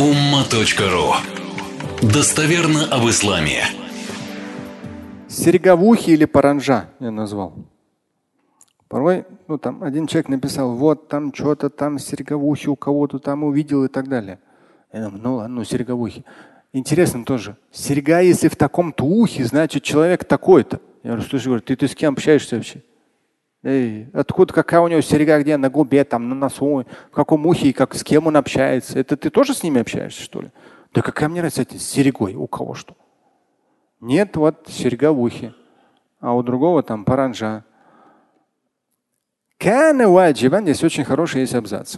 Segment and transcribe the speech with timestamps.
[0.00, 1.12] umma.ru
[2.00, 3.64] Достоверно об исламе.
[5.28, 7.52] Сереговухи или паранжа я назвал.
[8.88, 13.84] Порой, ну там один человек написал, вот там что-то там сереговухи у кого-то там увидел
[13.84, 14.38] и так далее.
[14.90, 16.24] Я думаю, ну ладно, ну сереговухи.
[16.72, 17.58] Интересно тоже.
[17.70, 20.80] Серега, если в таком-то ухе, значит человек такой-то.
[21.02, 22.82] Я говорю, слушай, говорю, ты, ты с кем общаешься вообще?
[23.63, 27.69] Эй, откуда какая у него серега, где на губе, там, на носу, в каком ухе
[27.69, 28.99] и как, с кем он общается?
[28.99, 30.51] Это ты тоже с ними общаешься, что ли?
[30.93, 32.95] Да какая мне разница с серегой, у кого что?
[33.99, 35.53] Нет, вот серега в ухе,
[36.19, 37.63] а у другого там паранжа.
[39.57, 41.97] Кана ваджибан, здесь очень хороший есть абзац.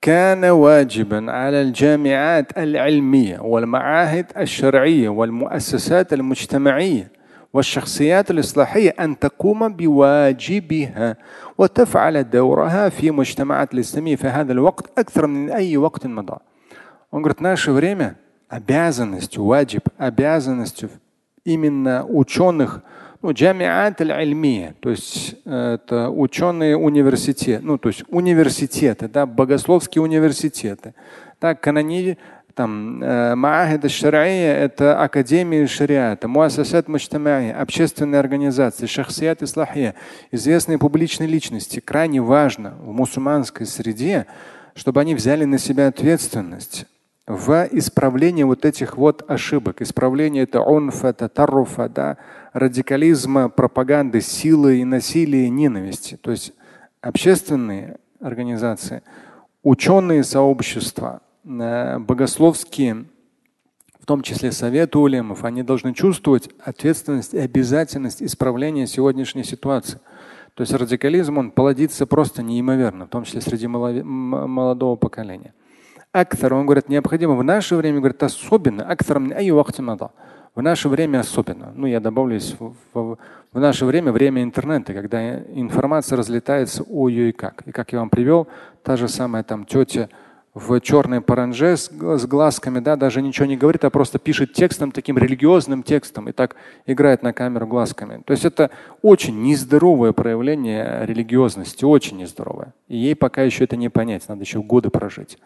[0.00, 7.13] كان واجبا على الجامعات العلميه والمعاهد الشرعيه والمؤسسات المجتمعيه
[7.54, 11.16] والشخصيات الإصلاحية أن تقوم بواجبها
[11.58, 16.36] وتفعل دورها في مجتمعات الإسلامية في هذا الوقت أكثر من أي وقت مضى.
[17.12, 18.16] Он говорит, наше время
[18.48, 20.90] обязанностью, ваджиб, обязанностью
[21.44, 22.82] именно ученых,
[23.22, 30.94] ну, джамиат аль то есть это ученые университеты, ну, то есть университеты, да, богословские университеты,
[31.38, 32.16] так, канони,
[32.55, 39.93] там э, Маахид шария это академии шариата, муассасат муджтамаи, общественные организации, шахсият ислахия,
[40.31, 41.81] известные публичные личности.
[41.81, 44.25] Крайне важно в мусульманской среде,
[44.73, 46.85] чтобы они взяли на себя ответственность
[47.27, 49.81] в исправлении вот этих вот ошибок.
[49.81, 52.17] Исправление это унфа, это таруфа, да,
[52.53, 56.15] радикализма, пропаганды, силы и насилия, ненависти.
[56.15, 56.53] То есть
[57.01, 59.03] общественные организации,
[59.61, 63.05] ученые сообщества, богословские,
[63.99, 69.99] в том числе советы улемов, они должны чувствовать ответственность и обязательность исправления сегодняшней ситуации.
[70.55, 75.53] То есть радикализм, он плодится просто неимоверно, в том числе среди молодого поколения.
[76.13, 81.73] Актор, он говорит, необходимо в наше время, говорит, особенно, актор в наше время особенно.
[81.75, 83.17] Ну, я добавлю, в, в,
[83.51, 87.63] в наше время время интернета, когда информация разлетается ой-ой как.
[87.65, 88.47] И как я вам привел,
[88.81, 90.09] та же самая там тетя
[90.55, 94.93] в черной паранже с, с глазками, да, даже ничего не говорит, а просто пишет текстом,
[94.93, 96.55] таким религиозным текстом, и так
[96.85, 98.23] играет на камеру глазками.
[98.25, 98.71] То есть это
[99.01, 102.73] очень нездоровое проявление религиозности, очень нездоровое.
[102.87, 105.37] И ей пока еще это не понять, надо еще годы прожить.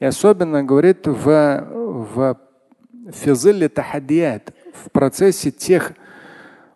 [0.00, 2.40] И особенно, говорит, в, в,
[4.74, 5.92] в процессе тех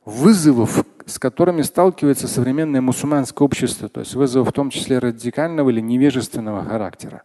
[0.07, 5.81] вызовов, с которыми сталкивается современное мусульманское общество, то есть вызовы в том числе радикального или
[5.81, 7.23] невежественного характера.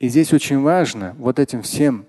[0.00, 2.06] И здесь очень важно вот этим всем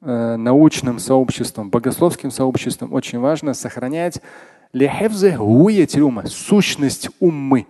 [0.00, 4.22] э, научным сообществом, богословским сообществом очень важно сохранять
[6.28, 7.66] сущность уммы,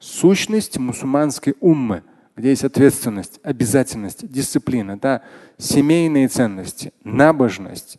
[0.00, 2.02] сущность мусульманской уммы,
[2.36, 5.22] где есть ответственность, обязательность, дисциплина, да,
[5.56, 7.98] семейные ценности, набожность,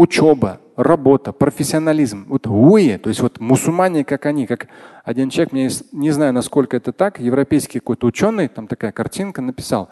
[0.00, 2.24] учеба, работа, профессионализм.
[2.28, 4.68] Вот уи, то есть вот мусульмане, как они, как
[5.04, 9.90] один человек, мне не знаю, насколько это так, европейский какой-то ученый, там такая картинка написал,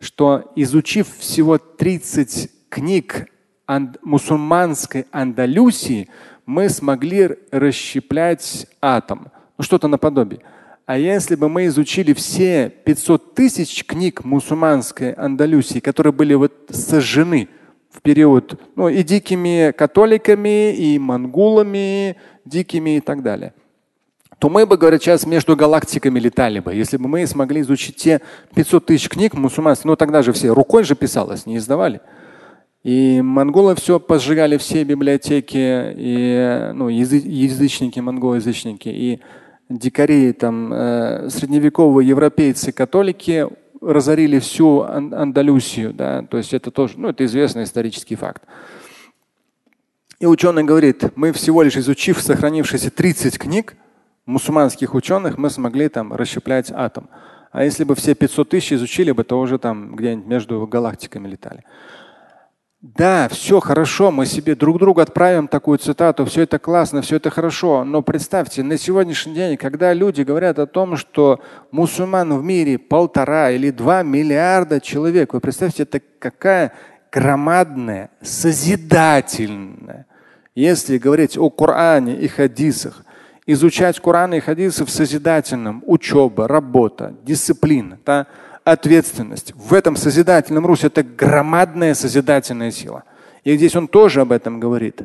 [0.00, 3.26] что изучив всего 30 книг
[3.66, 6.08] анд, мусульманской Андалюсии,
[6.46, 9.28] мы смогли расщеплять атом.
[9.58, 10.40] Ну что-то наподобие.
[10.86, 17.48] А если бы мы изучили все 500 тысяч книг мусульманской Андалюсии, которые были вот сожжены,
[17.90, 23.52] в период ну, и дикими католиками, и монголами, дикими и так далее
[24.40, 28.22] то мы бы, говорят, сейчас между галактиками летали бы, если бы мы смогли изучить те
[28.54, 29.84] 500 тысяч книг мусульманских.
[29.84, 32.00] Ну тогда же все рукой же писалось, не издавали.
[32.82, 39.20] И монголы все поджигали все библиотеки, и ну, язычники, монголоязычники, и
[39.68, 43.46] дикари, там, э, средневековые европейцы, католики
[43.80, 48.42] разорили всю Андалюсию, да, то есть это тоже, ну, это известный исторический факт.
[50.18, 53.74] И ученый говорит, мы всего лишь изучив сохранившиеся 30 книг
[54.26, 57.08] мусульманских ученых, мы смогли там расщеплять атом.
[57.52, 61.64] А если бы все 500 тысяч изучили бы, то уже там где-нибудь между галактиками летали.
[62.82, 67.28] Да, все хорошо, мы себе друг другу отправим такую цитату, все это классно, все это
[67.28, 67.84] хорошо.
[67.84, 71.40] Но представьте, на сегодняшний день, когда люди говорят о том, что
[71.72, 76.72] мусульман в мире полтора или два миллиарда человек, вы представьте, это какая
[77.12, 80.06] громадная, созидательная.
[80.54, 83.04] Если говорить о Коране и хадисах,
[83.44, 88.26] изучать Коран и хадисы в созидательном, учеба, работа, дисциплина, да,
[88.72, 89.52] ответственность.
[89.54, 93.04] В этом созидательном русе это громадная созидательная сила.
[93.44, 95.02] И здесь он тоже об этом говорит.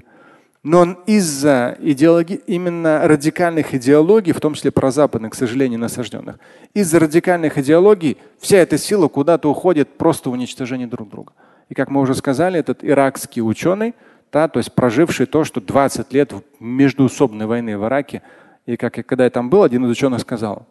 [0.64, 6.40] Но из-за идеологии, именно радикальных идеологий, в том числе прозападных, к сожалению, насажденных,
[6.74, 11.34] из-за радикальных идеологий вся эта сила куда-то уходит просто в уничтожение друг друга.
[11.70, 13.94] И как мы уже сказали, этот иракский ученый,
[14.32, 18.24] да, то есть проживший то, что 20 лет междуусобной войны в Ираке,
[18.66, 20.68] и как когда я там был, один из ученых сказал,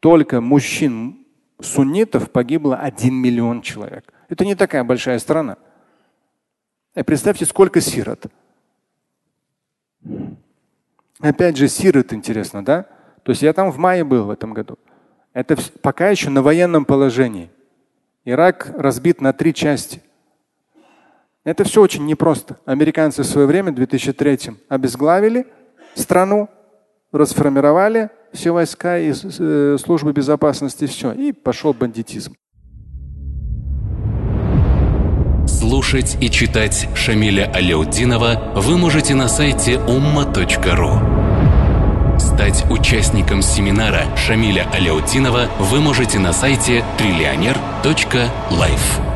[0.00, 1.19] только мужчин
[1.62, 4.12] суннитов погибло 1 миллион человек.
[4.28, 5.56] Это не такая большая страна.
[6.94, 8.26] И представьте, сколько сирот.
[11.20, 12.86] Опять же, сирот интересно, да?
[13.22, 14.78] То есть я там в мае был в этом году.
[15.32, 17.50] Это пока еще на военном положении.
[18.24, 20.02] Ирак разбит на три части.
[21.44, 22.58] Это все очень непросто.
[22.64, 25.46] Американцы в свое время, в 2003 обезглавили
[25.94, 26.48] страну,
[27.12, 32.34] расформировали все войска и э, службы безопасности, все, и пошел бандитизм.
[35.46, 42.18] Слушать и читать Шамиля Аляутдинова вы можете на сайте umma.ru.
[42.18, 49.09] Стать участником семинара Шамиля Аляутдинова вы можете на сайте триллионер.life.